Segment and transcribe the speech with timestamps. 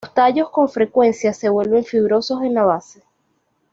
[0.03, 3.03] Los tallos con frecuencia se vuelven fibrosos en la base.